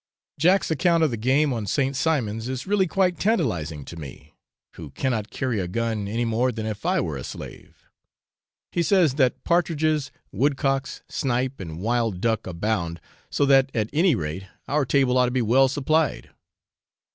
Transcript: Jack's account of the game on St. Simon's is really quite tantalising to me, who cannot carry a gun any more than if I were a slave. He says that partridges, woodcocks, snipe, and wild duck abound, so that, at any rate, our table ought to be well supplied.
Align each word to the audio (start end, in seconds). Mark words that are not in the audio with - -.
Jack's 0.39 0.71
account 0.71 1.03
of 1.03 1.11
the 1.11 1.15
game 1.15 1.53
on 1.53 1.67
St. 1.67 1.95
Simon's 1.95 2.49
is 2.49 2.65
really 2.65 2.87
quite 2.87 3.19
tantalising 3.19 3.85
to 3.85 3.97
me, 3.97 4.33
who 4.73 4.89
cannot 4.89 5.29
carry 5.29 5.59
a 5.59 5.67
gun 5.67 6.07
any 6.07 6.25
more 6.25 6.51
than 6.51 6.65
if 6.65 6.87
I 6.87 6.99
were 6.99 7.17
a 7.17 7.23
slave. 7.23 7.87
He 8.71 8.81
says 8.81 9.13
that 9.21 9.43
partridges, 9.43 10.09
woodcocks, 10.31 11.03
snipe, 11.07 11.59
and 11.59 11.79
wild 11.79 12.19
duck 12.19 12.47
abound, 12.47 12.99
so 13.29 13.45
that, 13.45 13.69
at 13.75 13.91
any 13.93 14.15
rate, 14.15 14.45
our 14.67 14.85
table 14.85 15.19
ought 15.19 15.25
to 15.25 15.31
be 15.37 15.43
well 15.43 15.67
supplied. 15.67 16.31